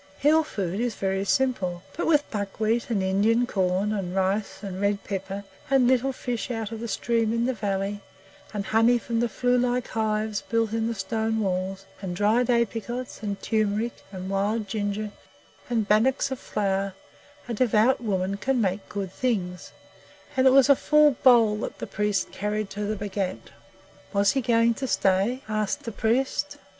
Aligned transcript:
Hill 0.17 0.43
food 0.43 0.79
is 0.79 0.95
very 0.95 1.23
simple, 1.25 1.83
but 1.95 2.07
with 2.07 2.27
buckwheat 2.31 2.89
and 2.89 3.03
Indian 3.03 3.45
corn, 3.45 3.93
and 3.93 4.15
rice 4.15 4.63
and 4.63 4.81
red 4.81 5.03
pepper, 5.03 5.43
and 5.69 5.85
little 5.87 6.11
fish 6.11 6.49
out 6.49 6.71
of 6.71 6.79
the 6.79 6.87
stream 6.87 7.31
in 7.31 7.45
the 7.45 7.53
valley, 7.53 8.01
and 8.51 8.65
honey 8.65 8.97
from 8.97 9.19
the 9.19 9.29
flue 9.29 9.59
like 9.59 9.89
hives 9.89 10.41
built 10.41 10.73
in 10.73 10.87
the 10.87 10.95
stone 10.95 11.39
walls, 11.39 11.85
and 12.01 12.15
dried 12.15 12.49
apricots, 12.49 13.21
and 13.21 13.43
turmeric, 13.43 13.93
and 14.11 14.27
wild 14.31 14.67
ginger, 14.67 15.11
and 15.69 15.87
bannocks 15.87 16.31
of 16.31 16.39
flour, 16.39 16.95
a 17.47 17.53
devout 17.53 18.01
woman 18.01 18.37
can 18.37 18.59
make 18.59 18.89
good 18.89 19.11
things, 19.11 19.71
and 20.35 20.47
it 20.47 20.51
was 20.51 20.67
a 20.67 20.75
full 20.75 21.11
bowl 21.21 21.57
that 21.57 21.77
the 21.77 21.85
priest 21.85 22.31
carried 22.31 22.71
to 22.71 22.85
the 22.87 22.95
Bhagat. 22.95 23.51
Was 24.13 24.31
he 24.31 24.41
going 24.41 24.73
to 24.73 24.87
stay? 24.87 25.43
asked 25.47 25.83
the 25.83 25.91
priest. 25.91 26.57